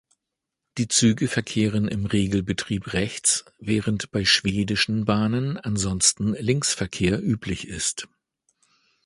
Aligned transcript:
Die 0.79 0.87
Züge 0.87 1.27
verkehren 1.27 1.87
im 1.87 2.07
Regelbetrieb 2.07 2.93
rechts, 2.93 3.45
während 3.59 4.09
bei 4.11 4.25
schwedischen 4.25 5.05
Bahnen 5.05 5.57
ansonsten 5.57 6.33
Linksverkehr 6.33 7.21
üblich 7.21 7.67
ist. 7.67 8.07